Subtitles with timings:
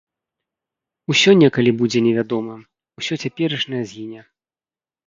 [1.15, 2.59] Усё некалі будзе невядомым,
[3.03, 4.21] усё цяперашняе згіне.